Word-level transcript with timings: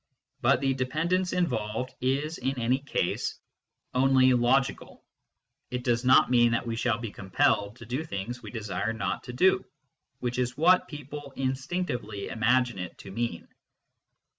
But 0.41 0.61
the 0.61 0.73
dependence 0.73 1.31
involved 1.31 1.93
is. 2.01 2.39
in 2.39 2.59
any 2.59 2.79
case, 2.79 3.37
onlv 3.93 4.01
ON 4.01 4.07
THE 4.07 4.13
NOTION 4.13 4.15
OF 4.33 4.39
CAUSE 4.39 4.67
201 4.69 4.95
logical; 4.97 5.03
it 5.69 5.83
does 5.83 6.03
not 6.03 6.31
mean 6.31 6.51
that 6.53 6.65
we 6.65 6.75
shall 6.75 6.97
be 6.97 7.11
compelled 7.11 7.75
to 7.75 7.85
do 7.85 8.03
things 8.03 8.41
we 8.41 8.49
desire 8.49 8.93
not 8.93 9.21
to 9.25 9.33
do, 9.33 9.63
which 10.19 10.39
is 10.39 10.57
what 10.57 10.87
people 10.87 11.33
in 11.35 11.51
stinctively 11.51 12.31
imagine 12.31 12.79
it 12.79 12.97
to 12.97 13.11
mean. 13.11 13.47